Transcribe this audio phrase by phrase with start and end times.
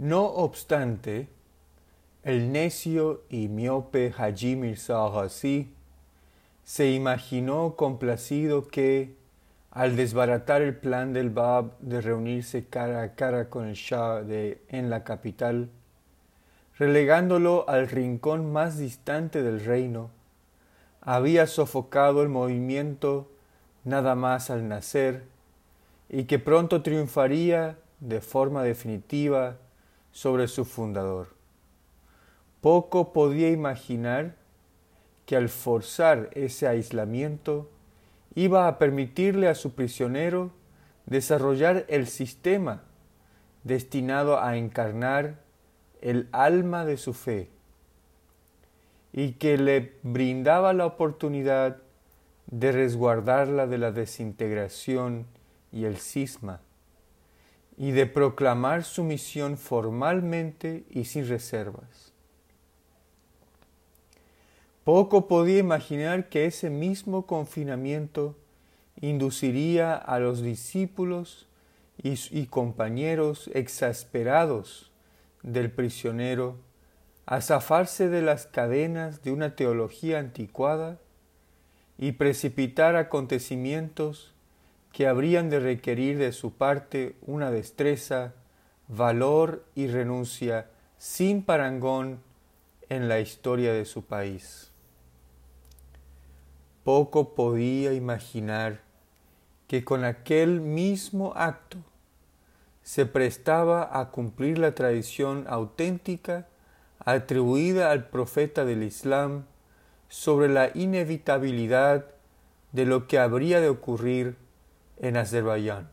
[0.00, 1.28] No obstante,
[2.22, 4.96] el necio y miope Haji Mirza
[6.64, 9.14] se imaginó complacido que,
[9.70, 14.62] al desbaratar el plan del Bab de reunirse cara a cara con el Shah de,
[14.70, 15.68] en la capital,
[16.78, 20.08] relegándolo al rincón más distante del reino,
[21.02, 23.30] había sofocado el movimiento
[23.84, 25.24] nada más al nacer
[26.08, 29.58] y que pronto triunfaría de forma definitiva
[30.12, 31.28] sobre su fundador.
[32.60, 34.36] Poco podía imaginar
[35.26, 37.70] que al forzar ese aislamiento
[38.34, 40.50] iba a permitirle a su prisionero
[41.06, 42.82] desarrollar el sistema
[43.64, 45.40] destinado a encarnar
[46.00, 47.50] el alma de su fe
[49.12, 51.78] y que le brindaba la oportunidad
[52.46, 55.26] de resguardarla de la desintegración
[55.72, 56.60] y el cisma,
[57.80, 62.12] y de proclamar su misión formalmente y sin reservas.
[64.84, 68.36] Poco podía imaginar que ese mismo confinamiento
[69.00, 71.48] induciría a los discípulos
[71.96, 74.90] y, compañeros exasperados
[75.42, 76.58] del prisionero
[77.24, 80.98] a zafarse de las cadenas de una teología anticuada
[81.96, 84.34] y precipitar acontecimientos
[84.92, 88.34] que habrían de requerir de su parte una destreza,
[88.88, 92.20] valor y renuncia sin parangón
[92.88, 94.72] en la historia de su país.
[96.84, 98.80] Poco podía imaginar
[99.68, 101.78] que con aquel mismo acto
[102.82, 106.48] se prestaba a cumplir la tradición auténtica
[106.98, 109.44] atribuida al profeta del Islam
[110.08, 112.06] sobre la inevitabilidad
[112.72, 114.36] de lo que habría de ocurrir
[115.00, 115.90] en Azerbaiyán.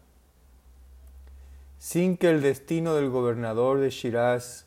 [1.79, 4.65] Sin que el destino del gobernador de Shiraz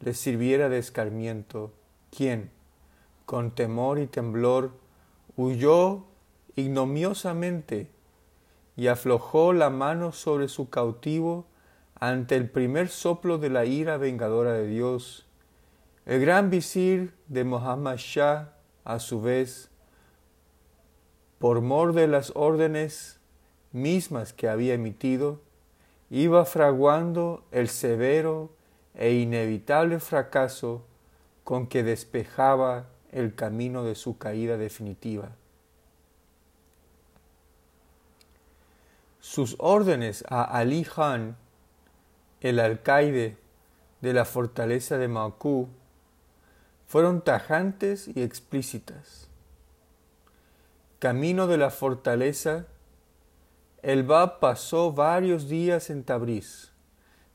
[0.00, 1.72] le sirviera de escarmiento,
[2.14, 2.50] quien,
[3.24, 4.72] con temor y temblor,
[5.36, 6.04] huyó
[6.56, 7.90] ignominiosamente
[8.76, 11.46] y aflojó la mano sobre su cautivo
[11.98, 15.26] ante el primer soplo de la ira vengadora de Dios.
[16.04, 18.52] El gran visir de Mohammed Shah,
[18.84, 19.70] a su vez,
[21.38, 23.18] por mor de las órdenes
[23.76, 25.40] mismas que había emitido,
[26.10, 28.50] iba fraguando el severo
[28.94, 30.84] e inevitable fracaso
[31.44, 35.30] con que despejaba el camino de su caída definitiva.
[39.20, 41.36] Sus órdenes a Ali Khan,
[42.40, 43.36] el alcaide
[44.00, 45.68] de la fortaleza de Maku,
[46.86, 49.28] fueron tajantes y explícitas.
[50.98, 52.66] Camino de la fortaleza,
[53.86, 56.72] el Bab pasó varios días en Tabriz,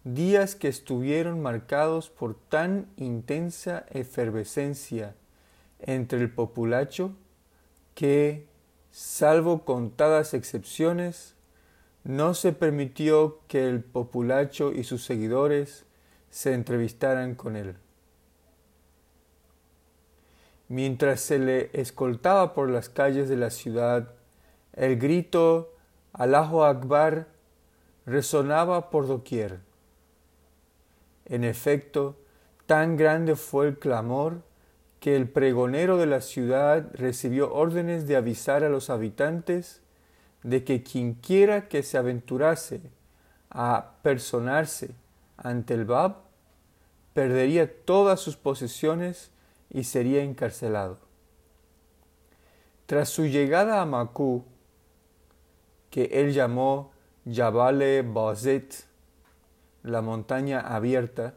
[0.03, 5.15] días que estuvieron marcados por tan intensa efervescencia
[5.79, 7.13] entre el populacho
[7.95, 8.49] que,
[8.91, 11.35] salvo contadas excepciones,
[12.03, 15.85] no se permitió que el populacho y sus seguidores
[16.31, 17.77] se entrevistaran con él.
[20.67, 24.15] Mientras se le escoltaba por las calles de la ciudad,
[24.73, 25.71] el grito
[26.13, 27.27] Allahu Akbar
[28.05, 29.59] resonaba por doquier.
[31.25, 32.17] En efecto,
[32.65, 34.41] tan grande fue el clamor
[34.99, 39.81] que el pregonero de la ciudad recibió órdenes de avisar a los habitantes
[40.43, 42.81] de que quienquiera que se aventurase
[43.49, 44.91] a personarse
[45.37, 46.31] ante el Bab
[47.13, 49.31] perdería todas sus posesiones
[49.69, 50.99] y sería encarcelado.
[52.85, 54.45] Tras su llegada a Makú,
[55.91, 56.91] que él llamó
[57.31, 58.85] Jabale Bazet,
[59.83, 61.35] la montaña abierta,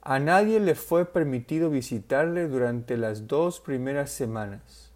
[0.00, 4.90] a nadie le fue permitido visitarle durante las dos primeras semanas,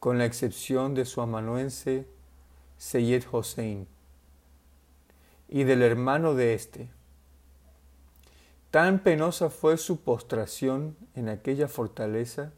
[0.00, 2.08] con la excepción de su amanuense
[2.78, 3.86] Seyed Hossein
[5.48, 6.88] y del hermano de éste.
[8.72, 12.52] Tan penosa fue su postración en aquella fortaleza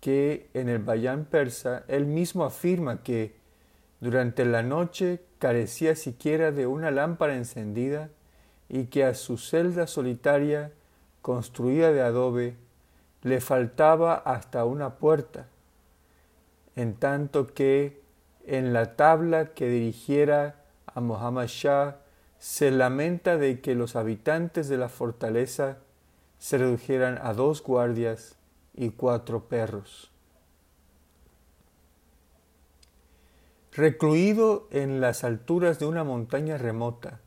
[0.00, 3.39] que en el Bayán persa él mismo afirma que
[4.00, 8.10] durante la noche carecía siquiera de una lámpara encendida
[8.68, 10.72] y que a su celda solitaria,
[11.22, 12.56] construida de adobe,
[13.22, 15.46] le faltaba hasta una puerta,
[16.76, 18.00] en tanto que
[18.46, 20.56] en la tabla que dirigiera
[20.86, 21.96] a Muhammad Shah
[22.38, 25.76] se lamenta de que los habitantes de la fortaleza
[26.38, 28.36] se redujeran a dos guardias
[28.72, 30.10] y cuatro perros.
[33.72, 37.20] Recluido en las alturas de una montaña remota,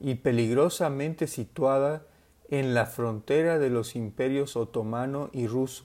[0.00, 2.06] y peligrosamente situada
[2.48, 5.84] en la frontera de los imperios otomano y ruso,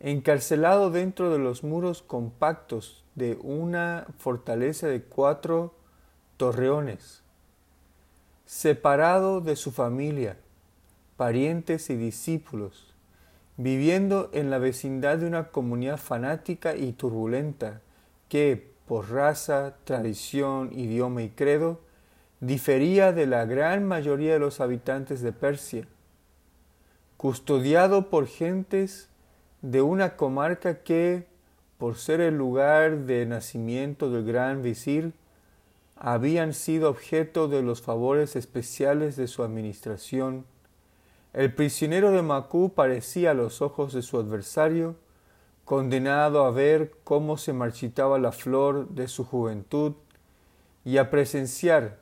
[0.00, 5.74] encarcelado dentro de los muros compactos de una fortaleza de cuatro
[6.36, 7.22] torreones,
[8.44, 10.36] separado de su familia,
[11.16, 12.94] parientes y discípulos,
[13.56, 17.80] viviendo en la vecindad de una comunidad fanática y turbulenta
[18.32, 21.80] que, por raza, tradición, idioma y credo,
[22.40, 25.86] difería de la gran mayoría de los habitantes de Persia,
[27.18, 29.10] custodiado por gentes
[29.60, 31.26] de una comarca que,
[31.76, 35.12] por ser el lugar de nacimiento del gran visir,
[35.94, 40.46] habían sido objeto de los favores especiales de su administración,
[41.34, 44.96] el prisionero de Macú parecía a los ojos de su adversario,
[45.64, 49.94] condenado a ver cómo se marchitaba la flor de su juventud
[50.84, 51.98] y a presenciar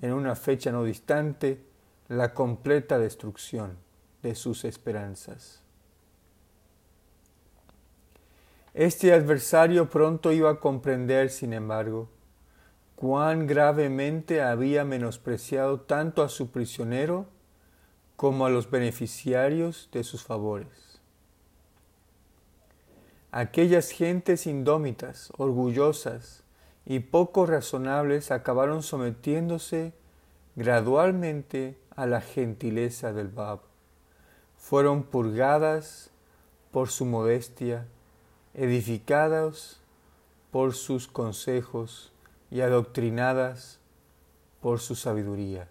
[0.00, 1.62] en una fecha no distante
[2.08, 3.76] la completa destrucción
[4.22, 5.62] de sus esperanzas.
[8.74, 12.10] Este adversario pronto iba a comprender, sin embargo,
[12.94, 17.26] cuán gravemente había menospreciado tanto a su prisionero
[18.16, 20.85] como a los beneficiarios de sus favores.
[23.32, 26.44] Aquellas gentes indómitas, orgullosas
[26.84, 29.92] y poco razonables acabaron sometiéndose
[30.54, 33.60] gradualmente a la gentileza del Bab.
[34.56, 36.10] Fueron purgadas
[36.70, 37.86] por su modestia
[38.54, 39.80] edificadas
[40.50, 42.12] por sus consejos
[42.50, 43.78] y adoctrinadas
[44.62, 45.68] por su sabiduría.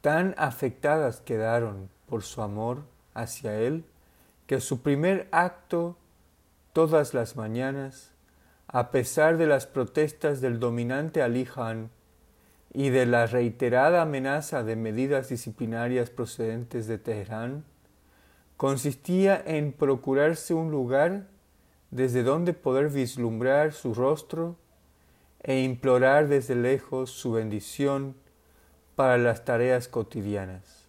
[0.00, 2.82] Tan afectadas quedaron por su amor
[3.14, 3.84] hacia Él
[4.46, 5.96] que su primer acto
[6.72, 8.12] todas las mañanas,
[8.68, 11.90] a pesar de las protestas del dominante Ali Han
[12.72, 17.64] y de la reiterada amenaza de medidas disciplinarias procedentes de Teherán,
[18.56, 21.26] consistía en procurarse un lugar
[21.90, 24.56] desde donde poder vislumbrar su rostro
[25.42, 28.16] e implorar desde lejos su bendición
[28.96, 30.85] para las tareas cotidianas.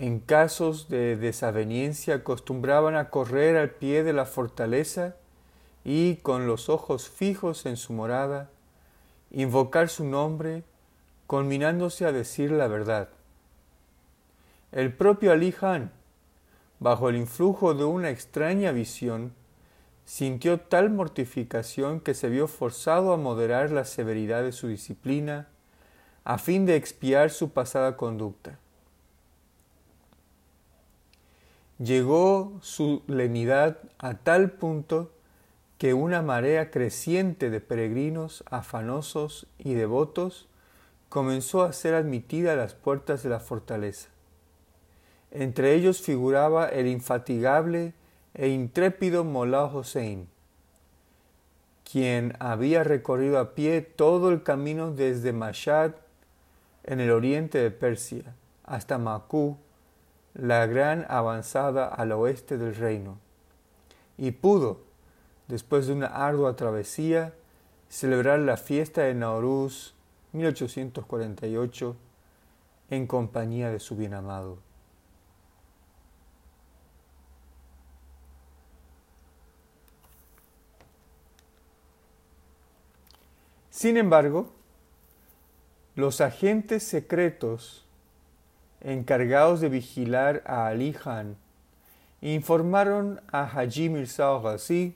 [0.00, 5.16] En casos de desaveniencia acostumbraban a correr al pie de la fortaleza
[5.84, 8.48] y, con los ojos fijos en su morada,
[9.32, 10.62] invocar su nombre,
[11.26, 13.08] culminándose a decir la verdad.
[14.70, 15.90] El propio Ali Han,
[16.78, 19.32] bajo el influjo de una extraña visión,
[20.04, 25.48] sintió tal mortificación que se vio forzado a moderar la severidad de su disciplina
[26.22, 28.60] a fin de expiar su pasada conducta.
[31.78, 35.12] Llegó su lenidad a tal punto
[35.78, 40.48] que una marea creciente de peregrinos afanosos y devotos
[41.08, 44.08] comenzó a ser admitida a las puertas de la fortaleza.
[45.30, 47.94] Entre ellos figuraba el infatigable
[48.34, 50.28] e intrépido Mollah Hossein,
[51.90, 55.92] quien había recorrido a pie todo el camino desde Mashhad,
[56.84, 58.34] en el oriente de Persia,
[58.64, 59.58] hasta Makú,
[60.38, 63.18] la gran avanzada al oeste del reino,
[64.16, 64.80] y pudo,
[65.48, 67.34] después de una ardua travesía,
[67.88, 69.94] celebrar la fiesta de Nauruz
[70.32, 71.96] 1848
[72.90, 74.58] en compañía de su bienamado.
[83.70, 84.52] Sin embargo,
[85.96, 87.87] los agentes secretos
[88.80, 91.36] encargados de vigilar a Ali Khan
[92.20, 94.94] informaron a Haji Mirza Ghazi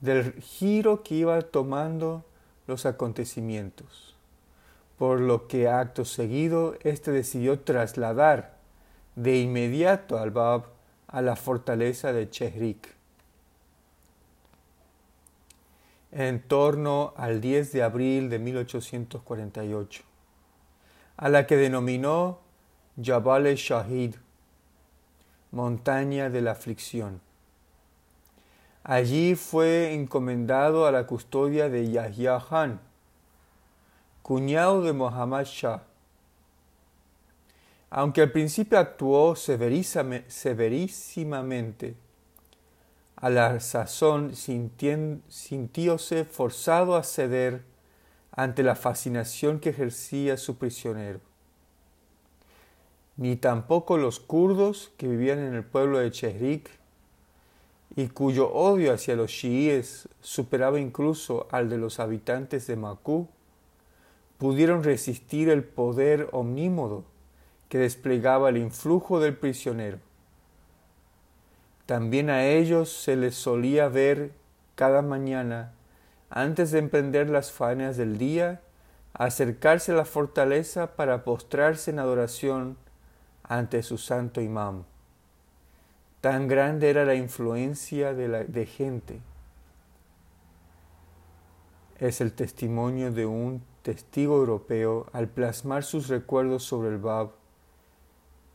[0.00, 2.24] del giro que iba tomando
[2.66, 4.14] los acontecimientos,
[4.98, 8.56] por lo que acto seguido éste decidió trasladar
[9.16, 10.64] de inmediato al Bab
[11.08, 12.94] a la fortaleza de Chehrik.
[16.14, 20.02] en torno al 10 de abril de 1848,
[21.16, 22.38] a la que denominó
[23.02, 24.14] Jabal Shahid,
[25.50, 27.20] montaña de la aflicción.
[28.84, 32.78] Allí fue encomendado a la custodia de Yahya Khan,
[34.22, 35.82] cuñado de Muhammad Shah.
[37.90, 41.96] Aunque al principio actuó severísimamente,
[43.16, 47.64] a la sazón sintióse forzado a ceder
[48.30, 51.33] ante la fascinación que ejercía su prisionero.
[53.16, 56.68] Ni tampoco los kurdos que vivían en el pueblo de Chehrik
[57.96, 63.28] y cuyo odio hacia los chiíes superaba incluso al de los habitantes de Macú,
[64.38, 67.04] pudieron resistir el poder omnímodo
[67.68, 69.98] que desplegaba el influjo del prisionero.
[71.86, 74.32] También a ellos se les solía ver
[74.74, 75.72] cada mañana,
[76.30, 78.60] antes de emprender las faenas del día,
[79.12, 82.76] acercarse a la fortaleza para postrarse en adoración
[83.44, 84.84] ante su santo imam.
[86.20, 89.20] Tan grande era la influencia de, la, de gente.
[91.98, 97.32] Es el testimonio de un testigo europeo al plasmar sus recuerdos sobre el Bab,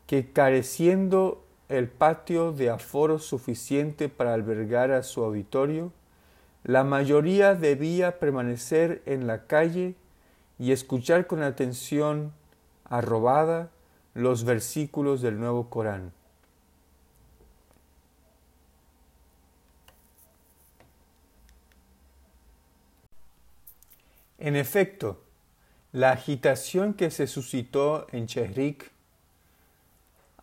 [0.07, 5.91] que careciendo el patio de aforo suficiente para albergar a su auditorio,
[6.63, 9.95] la mayoría debía permanecer en la calle
[10.57, 12.33] y escuchar con atención
[12.83, 13.69] arrobada
[14.13, 16.11] los versículos del nuevo Corán.
[24.37, 25.21] En efecto,
[25.91, 28.91] la agitación que se suscitó en Chehrik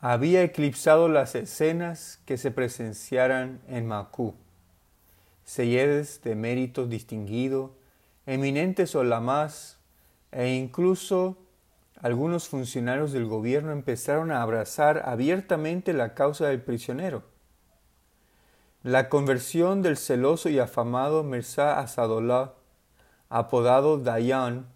[0.00, 4.34] había eclipsado las escenas que se presenciaran en Macú.
[5.44, 7.74] Seyedes de mérito distinguido,
[8.26, 9.78] eminentes olamás
[10.30, 11.38] e incluso
[11.96, 17.22] algunos funcionarios del gobierno empezaron a abrazar abiertamente la causa del prisionero.
[18.82, 22.52] La conversión del celoso y afamado Mirza Asadollah,
[23.28, 24.66] apodado Dayan,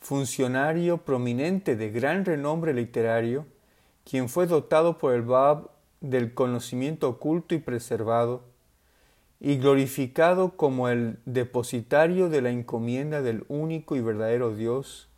[0.00, 3.46] funcionario prominente de gran renombre literario,
[4.04, 8.44] quien fue dotado por el Bab del conocimiento oculto y preservado,
[9.40, 15.08] y glorificado como el depositario de la encomienda del único y verdadero Dios,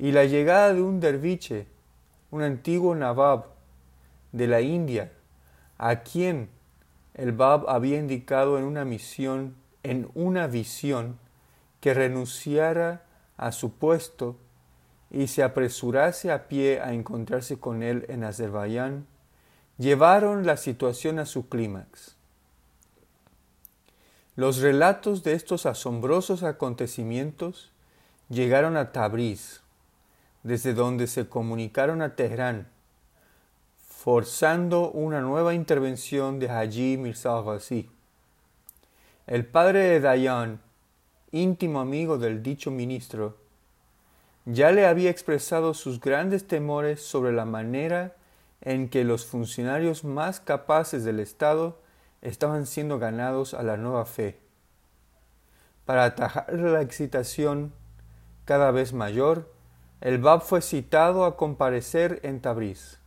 [0.00, 1.66] y la llegada de un derviche,
[2.30, 3.44] un antiguo nabab
[4.32, 5.12] de la India,
[5.76, 6.48] a quien
[7.12, 11.18] el Bab había indicado en una misión, en una visión,
[11.80, 13.02] que renunciara
[13.36, 14.38] a su puesto
[15.10, 19.06] y se apresurase a pie a encontrarse con él en Azerbaiyán,
[19.76, 22.16] llevaron la situación a su clímax.
[24.34, 27.70] Los relatos de estos asombrosos acontecimientos
[28.30, 29.59] llegaron a Tabriz,
[30.42, 32.68] desde donde se comunicaron a Teherán,
[33.88, 37.90] forzando una nueva intervención de Haji Mirza Ghazi.
[39.26, 40.60] El padre de Dayan,
[41.30, 43.36] íntimo amigo del dicho ministro,
[44.46, 48.16] ya le había expresado sus grandes temores sobre la manera
[48.62, 51.78] en que los funcionarios más capaces del Estado
[52.22, 54.38] estaban siendo ganados a la nueva fe.
[55.84, 57.72] Para atajar la excitación
[58.44, 59.59] cada vez mayor,
[60.00, 62.98] el Bab fue citado a comparecer en Tabriz.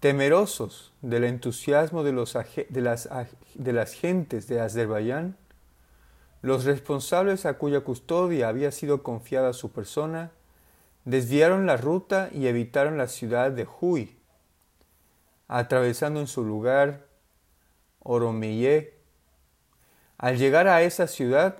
[0.00, 3.08] Temerosos del entusiasmo de, los, las,
[3.54, 5.36] de las gentes de Azerbaiyán,
[6.42, 10.32] los responsables a cuya custodia había sido confiada su persona
[11.04, 14.16] desviaron la ruta y evitaron la ciudad de Huy,
[15.48, 17.06] atravesando en su lugar
[18.00, 18.94] Oromeye.
[20.18, 21.58] Al llegar a esa ciudad,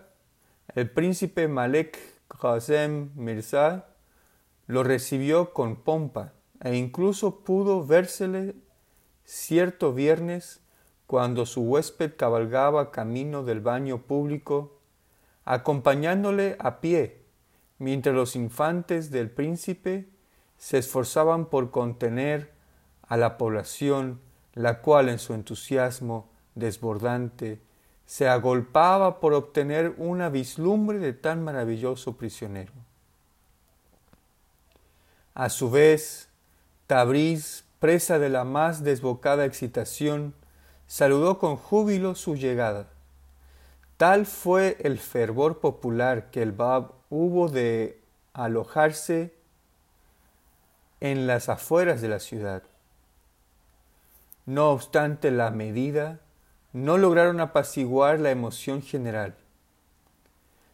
[0.75, 3.87] el príncipe Malek Qasem Mirza
[4.67, 8.55] lo recibió con pompa e incluso pudo vérsele
[9.25, 10.61] cierto viernes
[11.07, 14.79] cuando su huésped cabalgaba camino del baño público
[15.45, 17.21] acompañándole a pie,
[17.79, 20.09] mientras los infantes del príncipe
[20.57, 22.53] se esforzaban por contener
[23.03, 24.21] a la población,
[24.55, 27.61] la cual en su entusiasmo desbordante
[28.07, 32.73] se agolpaba por obtener una vislumbre de tan maravilloso prisionero.
[35.35, 36.29] A su vez,
[36.87, 40.35] Tabriz, presa de la más desbocada excitación,
[40.87, 42.89] saludó con júbilo su llegada.
[43.97, 48.01] Tal fue el fervor popular que el Bab hubo de
[48.33, 49.35] alojarse
[51.01, 52.63] en las afueras de la ciudad.
[54.47, 56.21] No obstante la medida,
[56.75, 59.37] no lograron apaciguar la emoción general.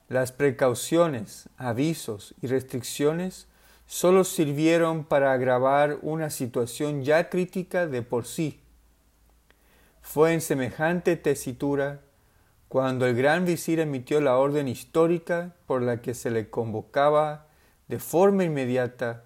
[0.08, 3.46] Las precauciones, avisos y restricciones
[3.86, 8.60] solo sirvieron para agravar una situación ya crítica de por sí.
[10.00, 12.00] Fue en semejante tesitura
[12.68, 17.46] cuando el gran visir emitió la orden histórica por la que se le convocaba
[17.88, 19.24] de forma inmediata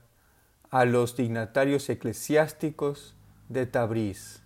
[0.71, 3.14] a los dignatarios eclesiásticos
[3.49, 4.43] de Tabriz,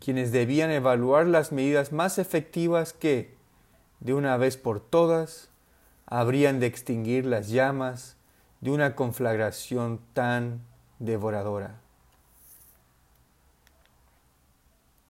[0.00, 3.34] quienes debían evaluar las medidas más efectivas que,
[4.00, 5.50] de una vez por todas,
[6.06, 8.16] habrían de extinguir las llamas
[8.60, 10.62] de una conflagración tan
[10.98, 11.80] devoradora.